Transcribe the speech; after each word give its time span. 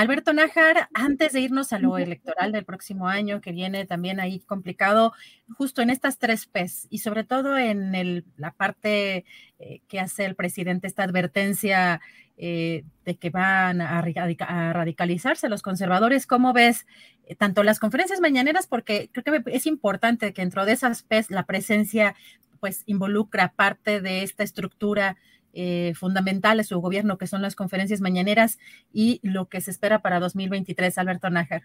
Alberto 0.00 0.32
Nájar, 0.32 0.88
antes 0.94 1.34
de 1.34 1.40
irnos 1.40 1.74
a 1.74 1.78
lo 1.78 1.98
electoral 1.98 2.52
del 2.52 2.64
próximo 2.64 3.06
año, 3.06 3.42
que 3.42 3.52
viene 3.52 3.84
también 3.84 4.18
ahí 4.18 4.40
complicado, 4.40 5.12
justo 5.58 5.82
en 5.82 5.90
estas 5.90 6.18
tres 6.18 6.46
P's 6.46 6.86
y 6.88 7.00
sobre 7.00 7.22
todo 7.22 7.58
en 7.58 7.94
el, 7.94 8.24
la 8.38 8.50
parte 8.52 9.26
eh, 9.58 9.82
que 9.88 10.00
hace 10.00 10.24
el 10.24 10.36
presidente, 10.36 10.86
esta 10.86 11.02
advertencia 11.02 12.00
eh, 12.38 12.84
de 13.04 13.16
que 13.16 13.28
van 13.28 13.82
a, 13.82 13.98
a, 13.98 14.72
radicalizarse 14.72 15.50
los 15.50 15.60
conservadores, 15.60 16.26
¿cómo 16.26 16.54
ves 16.54 16.86
eh, 17.26 17.34
tanto 17.34 17.62
las 17.62 17.78
conferencias 17.78 18.22
mañaneras? 18.22 18.66
Porque 18.66 19.10
creo 19.12 19.42
que 19.44 19.54
es 19.54 19.66
importante 19.66 20.32
que 20.32 20.40
dentro 20.40 20.64
de 20.64 20.72
esas 20.72 21.02
P's 21.02 21.30
la 21.30 21.44
presencia 21.44 22.14
pues 22.58 22.84
involucra 22.86 23.52
parte 23.52 24.00
de 24.00 24.22
esta 24.22 24.44
estructura 24.44 25.18
eh, 25.52 25.92
fundamentales 25.94 26.68
su 26.68 26.80
gobierno, 26.80 27.18
que 27.18 27.26
son 27.26 27.42
las 27.42 27.56
conferencias 27.56 28.00
mañaneras 28.00 28.58
y 28.92 29.20
lo 29.22 29.48
que 29.48 29.60
se 29.60 29.70
espera 29.70 30.00
para 30.02 30.20
2023, 30.20 30.96
Alberto 30.98 31.30
Nájar? 31.30 31.62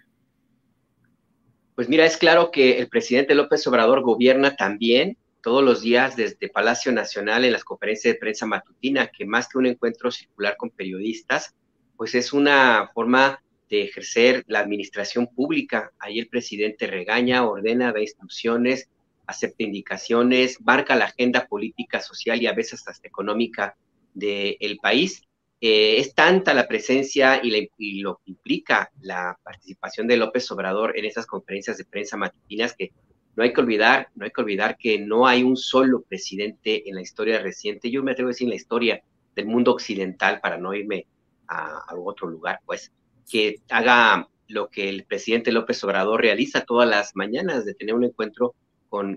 Pues 1.75 1.89
mira, 1.89 2.05
es 2.05 2.17
claro 2.17 2.51
que 2.51 2.79
el 2.79 2.87
presidente 2.87 3.35
López 3.35 3.67
Obrador 3.67 4.01
gobierna 4.01 4.55
también 4.55 5.17
todos 5.41 5.63
los 5.63 5.81
días 5.81 6.15
desde 6.15 6.49
Palacio 6.49 6.91
Nacional 6.91 7.45
en 7.45 7.51
las 7.51 7.63
conferencias 7.63 8.15
de 8.15 8.19
prensa 8.19 8.47
matutina, 8.47 9.07
que 9.07 9.25
más 9.25 9.47
que 9.47 9.59
un 9.59 9.67
encuentro 9.67 10.09
circular 10.09 10.57
con 10.57 10.71
periodistas, 10.71 11.53
pues 11.97 12.15
es 12.15 12.33
una 12.33 12.89
forma 12.93 13.43
de 13.69 13.83
ejercer 13.83 14.43
la 14.47 14.59
administración 14.59 15.27
pública. 15.27 15.91
Ahí 15.99 16.17
el 16.17 16.29
presidente 16.29 16.87
regaña, 16.87 17.45
ordena, 17.45 17.91
da 17.91 18.01
instrucciones, 18.01 18.89
acepta 19.27 19.63
indicaciones, 19.63 20.59
marca 20.61 20.95
la 20.95 21.05
agenda 21.05 21.47
política, 21.47 21.99
social 21.99 22.41
y 22.41 22.47
a 22.47 22.53
veces 22.53 22.87
hasta 22.87 23.07
económica 23.07 23.75
del 24.13 24.77
país. 24.81 25.21
Eh, 25.61 25.97
es 25.99 26.13
tanta 26.13 26.53
la 26.53 26.67
presencia 26.67 27.39
y, 27.41 28.01
lo 28.01 28.17
que 28.17 28.31
implica 28.31 28.91
la 29.01 29.37
participación 29.43 30.07
de 30.07 30.17
López 30.17 30.51
Obrador 30.51 30.97
en 30.97 31.05
esas 31.05 31.25
conferencias 31.25 31.77
de 31.77 31.85
prensa 31.85 32.17
matutinas 32.17 32.73
que 32.73 32.91
no 33.35 33.43
hay 33.43 33.53
que 33.53 33.61
olvidar, 33.61 34.09
no 34.15 34.25
hay 34.25 34.31
que 34.31 34.41
olvidar 34.41 34.77
que 34.77 34.99
no 34.99 35.27
hay 35.27 35.43
un 35.43 35.57
solo 35.57 36.03
presidente 36.03 36.87
en 36.87 36.95
la 36.95 37.01
historia 37.01 37.39
reciente, 37.39 37.89
yo 37.89 38.03
me 38.03 38.11
atrevo 38.11 38.29
a 38.29 38.31
decir 38.31 38.45
en 38.45 38.51
la 38.51 38.55
historia 38.55 39.03
del 39.35 39.47
mundo 39.47 39.71
occidental, 39.71 40.39
para 40.39 40.57
no 40.57 40.73
irme 40.73 41.07
a, 41.47 41.79
a 41.87 41.95
otro 41.95 42.29
lugar, 42.29 42.59
pues, 42.65 42.91
que 43.29 43.61
haga 43.69 44.29
lo 44.47 44.69
que 44.69 44.89
el 44.89 45.05
presidente 45.05 45.51
López 45.51 45.83
Obrador 45.83 46.21
realiza 46.21 46.65
todas 46.65 46.87
las 46.87 47.15
mañanas, 47.15 47.65
de 47.65 47.73
tener 47.73 47.95
un 47.95 48.03
encuentro 48.03 48.55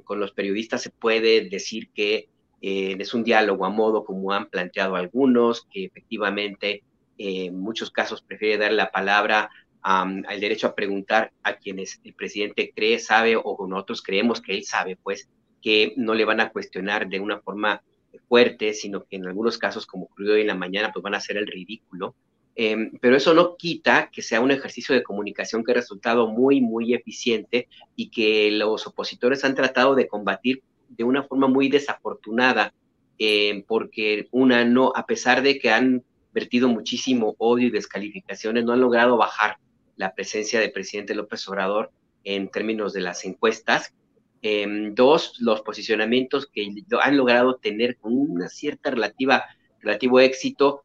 con, 0.04 0.20
los 0.20 0.32
periodistas 0.32 0.82
se 0.82 0.90
puede 0.90 1.48
decir 1.48 1.90
que 1.94 2.28
eh, 2.60 2.96
es 2.98 3.14
un 3.14 3.22
diálogo 3.22 3.64
a 3.64 3.70
modo 3.70 4.04
como 4.04 4.32
han 4.32 4.48
planteado 4.48 4.96
algunos, 4.96 5.66
que 5.70 5.84
efectivamente 5.84 6.82
eh, 7.16 7.46
en 7.46 7.60
muchos 7.60 7.90
casos 7.92 8.22
prefiere 8.22 8.58
dar 8.58 8.72
la 8.72 8.90
palabra 8.90 9.50
al 9.80 10.40
derecho 10.40 10.66
a 10.66 10.74
preguntar 10.74 11.32
a 11.42 11.54
quienes 11.56 12.00
el 12.04 12.12
presidente 12.12 12.72
cree, 12.74 12.98
sabe 12.98 13.36
o 13.42 13.66
nosotros 13.66 14.02
creemos 14.02 14.42
que 14.42 14.52
él 14.52 14.64
sabe, 14.64 14.96
pues 14.96 15.30
que 15.62 15.94
no 15.96 16.14
le 16.14 16.26
van 16.26 16.40
a 16.40 16.50
cuestionar 16.50 17.08
de 17.08 17.20
una 17.20 17.38
forma 17.40 17.82
fuerte, 18.28 18.74
sino 18.74 19.04
que 19.04 19.16
en 19.16 19.26
algunos 19.26 19.56
casos, 19.56 19.86
como 19.86 20.04
ocurrió 20.04 20.34
hoy 20.34 20.42
en 20.42 20.48
la 20.48 20.54
mañana, 20.56 20.90
pues 20.92 21.02
van 21.02 21.14
a 21.14 21.18
hacer 21.18 21.38
el 21.38 21.46
ridículo. 21.46 22.16
Em, 22.60 22.90
pero 23.00 23.16
eso 23.16 23.34
no 23.34 23.56
quita 23.56 24.10
que 24.12 24.20
sea 24.20 24.40
un 24.40 24.50
ejercicio 24.50 24.92
de 24.92 25.04
comunicación 25.04 25.62
que 25.62 25.70
ha 25.70 25.76
resultado 25.76 26.26
muy, 26.26 26.60
muy 26.60 26.92
eficiente 26.92 27.68
y 27.94 28.10
que 28.10 28.50
los 28.50 28.84
opositores 28.84 29.44
han 29.44 29.54
tratado 29.54 29.94
de 29.94 30.08
combatir 30.08 30.64
de 30.88 31.04
una 31.04 31.22
forma 31.22 31.46
muy 31.46 31.68
desafortunada, 31.68 32.74
em, 33.16 33.62
porque 33.62 34.26
una 34.32 34.64
no, 34.64 34.92
a 34.96 35.06
pesar 35.06 35.42
de 35.42 35.60
que 35.60 35.70
han 35.70 36.02
vertido 36.32 36.68
muchísimo 36.68 37.36
odio 37.38 37.68
y 37.68 37.70
descalificaciones, 37.70 38.64
no 38.64 38.72
han 38.72 38.80
logrado 38.80 39.16
bajar 39.16 39.58
la 39.94 40.12
presencia 40.12 40.58
del 40.58 40.72
presidente 40.72 41.14
López 41.14 41.48
Obrador 41.48 41.92
en 42.24 42.48
términos 42.48 42.92
de 42.92 43.02
las 43.02 43.24
encuestas. 43.24 43.94
Em, 44.42 44.96
dos, 44.96 45.36
los 45.38 45.60
posicionamientos 45.60 46.48
que 46.52 46.68
han 47.00 47.16
logrado 47.16 47.54
tener 47.54 47.98
con 47.98 48.14
una 48.14 48.48
cierta 48.48 48.90
relativa, 48.90 49.44
relativo 49.80 50.18
éxito 50.18 50.82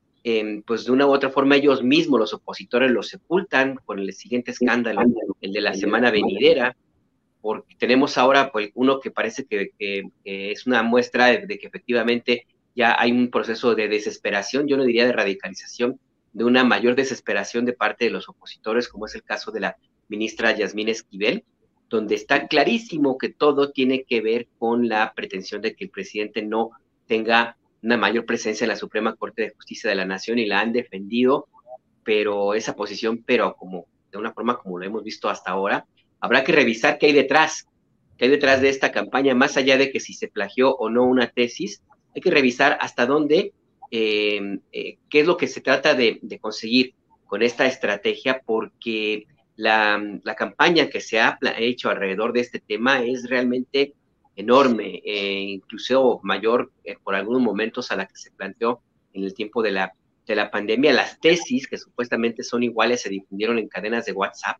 pues 0.65 0.85
de 0.85 0.91
una 0.91 1.05
u 1.05 1.11
otra 1.11 1.29
forma 1.29 1.57
ellos 1.57 1.83
mismos, 1.83 2.19
los 2.19 2.33
opositores, 2.33 2.89
los 2.91 3.09
sepultan 3.09 3.75
con 3.85 3.99
el 3.99 4.13
siguiente 4.13 4.51
escándalo, 4.51 5.01
el 5.41 5.51
de 5.51 5.61
la 5.61 5.73
semana 5.73 6.11
venidera, 6.11 6.77
porque 7.41 7.75
tenemos 7.77 8.17
ahora 8.17 8.51
pues, 8.51 8.71
uno 8.73 9.01
que 9.01 9.11
parece 9.11 9.45
que, 9.45 9.71
es 10.23 10.65
una 10.65 10.81
muestra 10.81 11.27
de, 11.27 11.59
que 11.59 11.67
efectivamente 11.67 12.47
ya 12.73 12.95
hay 12.97 13.11
un 13.11 13.29
proceso 13.29 13.75
de 13.75 13.89
desesperación, 13.89 14.67
yo 14.67 14.77
no 14.77 14.85
diría 14.85 15.05
de 15.05 15.11
radicalización, 15.11 15.99
de 16.31 16.45
una 16.45 16.63
mayor 16.63 16.95
desesperación 16.95 17.65
de 17.65 17.73
parte 17.73 18.05
de 18.05 18.11
los 18.11 18.29
opositores, 18.29 18.87
como 18.87 19.05
es 19.05 19.15
el 19.15 19.23
caso 19.23 19.51
de 19.51 19.59
la 19.59 19.77
ministra 20.07 20.55
Yasmín 20.55 20.87
Esquivel, 20.87 21.43
donde 21.89 22.15
está 22.15 22.47
clarísimo 22.47 23.17
que 23.17 23.29
todo 23.29 23.71
tiene 23.71 24.03
que 24.03 24.21
ver 24.21 24.47
con 24.57 24.87
la 24.87 25.13
pretensión 25.13 25.61
de 25.61 25.75
que 25.75 25.83
el 25.83 25.89
presidente 25.91 26.41
no 26.41 26.71
tenga 27.07 27.57
una 27.83 27.97
mayor 27.97 28.25
presencia 28.25 28.63
en 28.63 28.69
la 28.69 28.77
Suprema 28.77 29.15
Corte 29.15 29.43
de 29.43 29.49
Justicia 29.51 29.89
de 29.89 29.95
la 29.95 30.05
Nación 30.05 30.39
y 30.39 30.45
la 30.45 30.61
han 30.61 30.71
defendido, 30.71 31.47
pero 32.03 32.53
esa 32.53 32.75
posición, 32.75 33.23
pero 33.25 33.55
como 33.55 33.87
de 34.11 34.17
una 34.17 34.33
forma 34.33 34.57
como 34.57 34.79
lo 34.79 34.85
hemos 34.85 35.03
visto 35.03 35.29
hasta 35.29 35.51
ahora, 35.51 35.85
habrá 36.19 36.43
que 36.43 36.53
revisar 36.53 36.97
qué 36.97 37.07
hay 37.07 37.13
detrás, 37.13 37.67
qué 38.17 38.25
hay 38.25 38.31
detrás 38.31 38.61
de 38.61 38.69
esta 38.69 38.91
campaña, 38.91 39.35
más 39.35 39.57
allá 39.57 39.77
de 39.77 39.91
que 39.91 39.99
si 39.99 40.13
se 40.13 40.29
plagió 40.29 40.73
o 40.75 40.89
no 40.89 41.03
una 41.03 41.27
tesis, 41.27 41.83
hay 42.15 42.21
que 42.21 42.31
revisar 42.31 42.77
hasta 42.79 43.05
dónde, 43.05 43.53
em, 43.91 44.61
eh, 44.71 44.97
qué 45.09 45.21
es 45.21 45.27
lo 45.27 45.35
que 45.35 45.47
se 45.47 45.61
trata 45.61 45.93
de, 45.93 46.19
conseguir 46.39 46.93
con 47.25 47.41
esta 47.41 47.65
estrategia, 47.65 48.41
porque 48.45 49.25
la, 49.55 50.01
la, 50.23 50.35
campaña 50.35 50.89
que 50.89 51.01
se 51.01 51.19
ha 51.19 51.37
hecho 51.57 51.89
alrededor 51.89 52.31
de 52.31 52.41
este 52.41 52.59
tema 52.59 53.03
es 53.03 53.29
realmente 53.29 53.93
enorme, 54.35 55.01
eh, 55.05 55.41
incluso 55.41 56.19
mayor 56.23 56.71
eh, 56.83 56.95
por 57.03 57.15
algunos 57.15 57.41
momentos 57.41 57.91
a 57.91 57.95
la 57.95 58.05
que 58.05 58.15
se 58.15 58.31
planteó 58.31 58.81
en 59.13 59.23
el 59.23 59.33
tiempo 59.33 59.61
de 59.61 59.71
la, 59.71 59.93
de 60.25 60.35
la 60.35 60.49
pandemia. 60.49 60.93
Las 60.93 61.19
tesis, 61.19 61.67
que 61.67 61.77
supuestamente 61.77 62.43
son 62.43 62.63
iguales, 62.63 63.01
se 63.01 63.09
difundieron 63.09 63.59
en 63.59 63.67
cadenas 63.67 64.05
de 64.05 64.13
WhatsApp. 64.13 64.57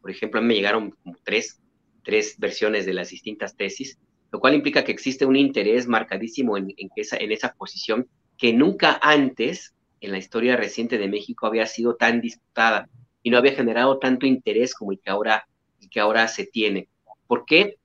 Por 0.00 0.10
ejemplo, 0.10 0.42
me 0.42 0.54
llegaron 0.54 0.90
como 1.02 1.16
tres, 1.24 1.60
tres 2.04 2.36
versiones 2.38 2.86
de 2.86 2.94
las 2.94 3.10
distintas 3.10 3.56
tesis, 3.56 3.98
lo 4.30 4.40
cual 4.40 4.54
implica 4.54 4.84
que 4.84 4.92
existe 4.92 5.24
un 5.24 5.36
interés 5.36 5.86
marcadísimo 5.86 6.56
en, 6.56 6.74
en, 6.76 6.90
esa, 6.96 7.16
en 7.16 7.32
esa 7.32 7.54
posición 7.54 8.08
que 8.36 8.52
nunca 8.52 8.98
antes 9.02 9.74
en 10.00 10.12
la 10.12 10.18
historia 10.18 10.56
reciente 10.56 10.98
de 10.98 11.08
México 11.08 11.46
había 11.46 11.66
sido 11.66 11.96
tan 11.96 12.20
disputada 12.20 12.88
y 13.22 13.30
no 13.30 13.38
había 13.38 13.54
generado 13.54 13.98
tanto 13.98 14.26
interés 14.26 14.74
como 14.74 14.92
el 14.92 15.00
que 15.00 15.10
ahora, 15.10 15.48
el 15.80 15.88
que 15.88 16.00
ahora 16.00 16.28
se 16.28 16.46
tiene. 16.46 16.88
¿Por 17.26 17.44
qué? 17.44 17.78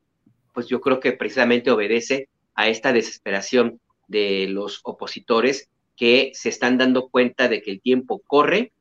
Pues 0.53 0.67
yo 0.67 0.81
creo 0.81 0.99
que 0.99 1.13
precisamente 1.13 1.71
obedece 1.71 2.29
a 2.55 2.67
esta 2.67 2.93
desesperación 2.93 3.79
de 4.07 4.47
los 4.49 4.81
opositores 4.83 5.69
que 5.95 6.31
se 6.33 6.49
están 6.49 6.77
dando 6.77 7.09
cuenta 7.09 7.47
de 7.47 7.61
que 7.61 7.71
el 7.71 7.81
tiempo 7.81 8.21
corre, 8.25 8.73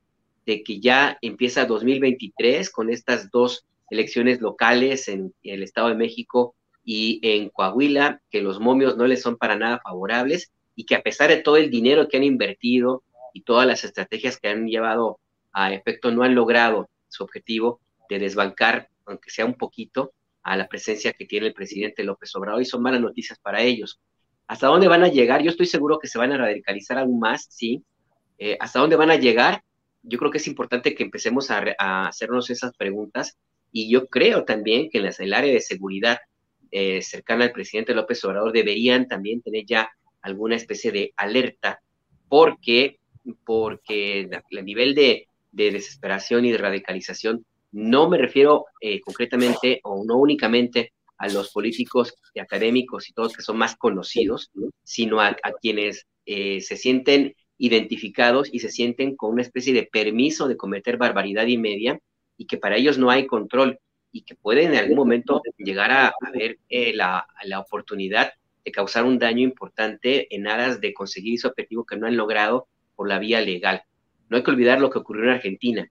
de 0.46 0.62
que 0.62 0.80
ya 0.80 1.18
empieza 1.22 1.66
2023 1.66 2.70
con 2.70 2.90
estas 2.90 3.30
dos 3.30 3.66
elecciones 3.90 4.40
locales 4.40 5.08
en 5.08 5.34
el 5.42 5.62
Estado 5.62 5.88
de 5.88 5.96
México 5.96 6.54
y 6.84 7.20
en 7.22 7.50
Coahuila, 7.50 8.22
que 8.30 8.40
los 8.40 8.58
momios 8.60 8.96
no 8.96 9.06
les 9.06 9.22
son 9.22 9.36
para 9.36 9.56
nada 9.56 9.80
favorables 9.82 10.50
y 10.74 10.84
que 10.84 10.94
a 10.94 11.02
pesar 11.02 11.28
de 11.28 11.36
todo 11.36 11.56
el 11.56 11.70
dinero 11.70 12.08
que 12.08 12.16
han 12.16 12.24
invertido 12.24 13.02
y 13.32 13.42
todas 13.42 13.66
las 13.66 13.84
estrategias 13.84 14.38
que 14.38 14.48
han 14.48 14.66
llevado 14.66 15.18
a 15.52 15.72
efecto, 15.72 16.10
no 16.10 16.22
han 16.22 16.34
logrado 16.34 16.88
su 17.08 17.24
objetivo 17.24 17.80
de 18.08 18.18
desbancar, 18.18 18.88
aunque 19.04 19.30
sea 19.30 19.44
un 19.44 19.54
poquito, 19.54 20.12
a 20.42 20.56
la 20.56 20.68
presencia 20.68 21.12
que 21.12 21.26
tiene 21.26 21.48
el 21.48 21.54
presidente 21.54 22.04
López 22.04 22.34
Obrador 22.34 22.62
y 22.62 22.64
son 22.64 22.82
malas 22.82 23.00
noticias 23.00 23.38
para 23.38 23.62
ellos. 23.62 24.00
¿Hasta 24.46 24.66
dónde 24.66 24.88
van 24.88 25.04
a 25.04 25.08
llegar? 25.08 25.42
Yo 25.42 25.50
estoy 25.50 25.66
seguro 25.66 25.98
que 25.98 26.08
se 26.08 26.18
van 26.18 26.32
a 26.32 26.38
radicalizar 26.38 26.98
aún 26.98 27.20
más, 27.20 27.46
sí. 27.50 27.84
Eh, 28.38 28.56
¿Hasta 28.58 28.80
dónde 28.80 28.96
van 28.96 29.10
a 29.10 29.16
llegar? 29.16 29.62
Yo 30.02 30.18
creo 30.18 30.30
que 30.30 30.38
es 30.38 30.46
importante 30.46 30.94
que 30.94 31.02
empecemos 31.02 31.50
a, 31.50 32.08
hacernos 32.08 32.50
esas 32.50 32.74
preguntas 32.76 33.38
y 33.70 33.90
yo 33.90 34.08
creo 34.08 34.44
también 34.44 34.88
que 34.90 34.98
en 34.98 35.10
el 35.16 35.34
área 35.34 35.52
de 35.52 35.60
seguridad 35.60 36.18
eh, 36.70 37.02
cercana 37.02 37.44
al 37.44 37.52
presidente 37.52 37.94
López 37.94 38.24
Obrador 38.24 38.52
deberían 38.52 39.06
también 39.06 39.42
tener 39.42 39.66
ya 39.66 39.90
alguna 40.22 40.56
especie 40.56 40.90
de 40.90 41.12
alerta 41.16 41.80
porque, 42.28 42.98
porque 43.44 44.28
el 44.50 44.64
nivel 44.64 44.94
de, 44.94 45.28
de 45.52 45.70
desesperación 45.70 46.44
y 46.44 46.52
de 46.52 46.58
radicalización 46.58 47.44
no 47.72 48.08
me 48.08 48.18
refiero 48.18 48.66
eh, 48.80 49.00
concretamente 49.00 49.80
o 49.84 50.04
no 50.04 50.16
únicamente 50.16 50.92
a 51.18 51.28
los 51.28 51.52
políticos 51.52 52.14
y 52.34 52.40
académicos 52.40 53.08
y 53.08 53.12
todos 53.12 53.36
que 53.36 53.42
son 53.42 53.58
más 53.58 53.76
conocidos, 53.76 54.50
sino 54.82 55.20
a, 55.20 55.36
quienes 55.60 56.06
eh, 56.24 56.60
se 56.62 56.76
sienten 56.76 57.34
identificados 57.58 58.48
y 58.52 58.60
se 58.60 58.70
sienten 58.70 59.16
con 59.16 59.32
una 59.32 59.42
especie 59.42 59.74
de 59.74 59.82
permiso 59.82 60.48
de 60.48 60.56
cometer 60.56 60.96
barbaridad 60.96 61.46
y 61.46 61.58
media 61.58 62.00
y 62.38 62.46
que 62.46 62.56
para 62.56 62.76
ellos 62.76 62.96
no 62.96 63.10
hay 63.10 63.26
control 63.26 63.78
y 64.10 64.22
que 64.22 64.34
pueden 64.34 64.72
en 64.72 64.78
algún 64.78 64.96
momento 64.96 65.42
llegar 65.58 65.90
a, 65.90 66.14
ver 66.32 66.58
eh, 66.70 66.94
la, 66.94 67.26
la, 67.44 67.60
oportunidad 67.60 68.32
de 68.64 68.72
causar 68.72 69.04
un 69.04 69.18
daño 69.18 69.42
importante 69.42 70.34
en 70.34 70.48
aras 70.48 70.80
de 70.80 70.94
conseguir 70.94 71.34
ese 71.34 71.48
objetivo 71.48 71.84
que 71.84 71.96
no 71.96 72.06
han 72.06 72.16
logrado 72.16 72.66
por 72.96 73.08
la 73.08 73.18
vía 73.18 73.42
legal. 73.42 73.82
No 74.30 74.38
hay 74.38 74.42
que 74.42 74.50
olvidar 74.50 74.80
lo 74.80 74.90
que 74.90 74.98
ocurrió 74.98 75.24
en 75.24 75.30
Argentina. 75.30 75.90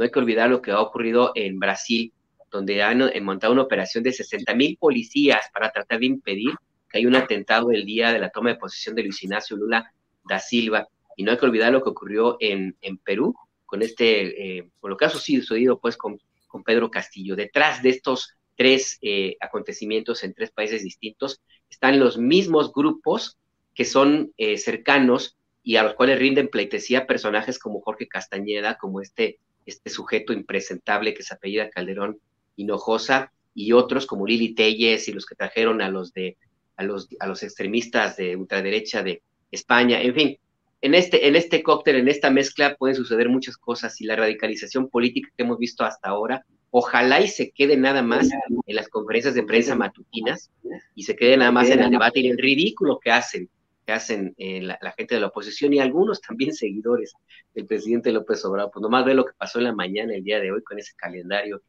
No 0.00 0.04
hay 0.04 0.10
que 0.10 0.18
olvidar 0.18 0.48
lo 0.48 0.62
que 0.62 0.70
ha 0.70 0.80
ocurrido 0.80 1.32
en 1.34 1.58
Brasil, 1.58 2.10
donde 2.50 2.82
han 2.82 3.02
eh, 3.02 3.20
montado 3.20 3.52
una 3.52 3.60
operación 3.60 4.02
de 4.02 4.14
60 4.14 4.54
mil 4.54 4.78
policías 4.78 5.50
para 5.52 5.70
tratar 5.70 5.98
de 5.98 6.06
impedir 6.06 6.54
que 6.88 6.96
haya 6.96 7.06
un 7.06 7.16
atentado 7.16 7.70
el 7.70 7.84
día 7.84 8.10
de 8.10 8.18
la 8.18 8.30
toma 8.30 8.48
de 8.48 8.56
posesión 8.56 8.94
de 8.94 9.02
Luis 9.02 9.22
Ignacio 9.22 9.58
Lula 9.58 9.92
da 10.24 10.38
Silva. 10.38 10.88
Y 11.18 11.22
no 11.22 11.32
hay 11.32 11.36
que 11.36 11.44
olvidar 11.44 11.70
lo 11.70 11.82
que 11.82 11.90
ocurrió 11.90 12.38
en, 12.40 12.78
en 12.80 12.96
Perú, 12.96 13.34
con 13.66 13.82
este, 13.82 14.56
eh, 14.60 14.70
con 14.80 14.88
lo 14.88 14.96
que 14.96 15.04
ha 15.04 15.10
sucedido 15.10 15.78
pues 15.78 15.98
con, 15.98 16.18
con 16.48 16.64
Pedro 16.64 16.90
Castillo. 16.90 17.36
Detrás 17.36 17.82
de 17.82 17.90
estos 17.90 18.38
tres 18.56 18.96
eh, 19.02 19.36
acontecimientos 19.38 20.24
en 20.24 20.32
tres 20.32 20.50
países 20.50 20.82
distintos 20.82 21.42
están 21.68 22.00
los 22.00 22.16
mismos 22.16 22.72
grupos 22.72 23.36
que 23.74 23.84
son 23.84 24.32
cercanos 24.56 25.36
y 25.62 25.76
a 25.76 25.82
los 25.82 25.92
cuales 25.92 26.18
rinden 26.18 26.48
pleitesía 26.48 27.06
personajes 27.06 27.58
como 27.58 27.82
Jorge 27.82 28.08
Castañeda, 28.08 28.78
como 28.78 29.02
este 29.02 29.38
este 29.70 29.90
sujeto 29.90 30.32
impresentable 30.32 31.14
que 31.14 31.22
se 31.22 31.34
apellida 31.34 31.70
Calderón 31.70 32.18
Hinojosa, 32.56 33.32
y 33.54 33.72
otros 33.72 34.06
como 34.06 34.26
Lili 34.26 34.54
Telles 34.54 35.08
y 35.08 35.12
los 35.12 35.26
que 35.26 35.34
trajeron 35.34 35.82
a 35.82 35.90
los 35.90 36.12
de 36.12 36.36
a 36.76 36.82
los, 36.82 37.08
a 37.18 37.26
los 37.26 37.42
extremistas 37.42 38.16
de 38.16 38.36
ultraderecha 38.36 39.02
de 39.02 39.22
España, 39.50 40.00
en 40.00 40.14
fin, 40.14 40.38
en 40.80 40.94
este, 40.94 41.28
en 41.28 41.36
este 41.36 41.62
cóctel, 41.62 41.96
en 41.96 42.08
esta 42.08 42.30
mezcla 42.30 42.74
pueden 42.76 42.96
suceder 42.96 43.28
muchas 43.28 43.58
cosas 43.58 44.00
y 44.00 44.06
la 44.06 44.16
radicalización 44.16 44.88
política 44.88 45.28
que 45.36 45.42
hemos 45.42 45.58
visto 45.58 45.84
hasta 45.84 46.08
ahora, 46.08 46.46
ojalá 46.70 47.20
y 47.20 47.28
se 47.28 47.50
quede 47.50 47.76
nada 47.76 48.02
más 48.02 48.30
en 48.66 48.76
las 48.76 48.88
conferencias 48.88 49.34
de 49.34 49.42
prensa 49.42 49.74
matutinas 49.74 50.50
y 50.94 51.02
se 51.02 51.16
quede 51.16 51.36
nada 51.36 51.52
más 51.52 51.68
en 51.68 51.80
el 51.80 51.90
debate 51.90 52.20
y 52.20 52.26
en 52.26 52.32
el 52.32 52.38
ridículo 52.38 52.98
que 52.98 53.10
hacen 53.10 53.50
hacen 53.92 54.34
eh, 54.38 54.60
la, 54.62 54.78
gente 54.96 55.14
de 55.14 55.20
la 55.20 55.28
oposición 55.28 55.72
y 55.72 55.80
algunos 55.80 56.20
también 56.28 56.54
seguidores 56.54 57.14
del 57.54 57.66
presidente 57.66 58.12
López 58.12 58.44
Obrador. 58.44 58.70
Pues 58.72 58.82
nomás 58.82 59.04
ve 59.04 59.14
lo 59.14 59.24
que 59.24 59.32
pasó 59.36 59.58
en 59.58 59.64
la 59.64 59.74
mañana 59.74 60.14
el 60.14 60.24
día 60.24 60.40
de 60.40 60.52
hoy 60.52 60.62
con 60.62 60.78
ese 60.78 60.92
calendario, 60.96 61.62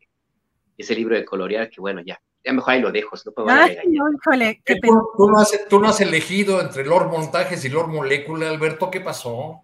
ese 0.77 0.95
libro 0.95 1.15
de 1.15 1.25
colorear, 1.25 1.69
que 1.69 1.81
bueno, 1.81 2.01
ya, 2.05 2.19
ya 2.43 2.53
mejor 2.53 2.73
ahí 2.73 2.81
lo 2.81 2.91
dejo, 2.91 3.15
no 3.25 3.31
puedo 3.31 3.49
Ay, 3.49 3.77
no, 3.87 4.11
híjole, 4.11 4.61
qué 4.65 4.75
¿Tú, 4.75 5.09
tú, 5.15 5.29
no 5.29 5.39
has, 5.39 5.67
tú 5.69 5.79
no 5.79 5.89
has 5.89 6.01
elegido 6.01 6.61
entre 6.61 6.85
Lord 6.85 7.09
Montajes 7.09 7.63
y 7.65 7.69
Lord 7.69 7.89
Molécula, 7.89 8.49
Alberto, 8.49 8.89
¿qué 8.89 9.01
pasó? 9.01 9.63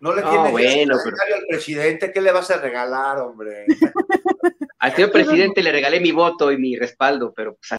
No 0.00 0.14
le 0.14 0.22
tienes 0.22 0.52
bueno, 0.52 0.96
pero... 1.02 1.16
al 1.36 1.46
presidente, 1.48 2.12
¿qué 2.12 2.20
le 2.20 2.30
vas 2.30 2.50
a 2.52 2.58
regalar, 2.58 3.18
hombre? 3.18 3.66
al 4.78 4.94
señor 4.94 5.10
presidente 5.10 5.60
le 5.60 5.72
regalé 5.72 5.98
mi 5.98 6.12
voto 6.12 6.52
y 6.52 6.56
mi 6.56 6.76
respaldo, 6.76 7.32
pero 7.34 7.56
pues, 7.56 7.78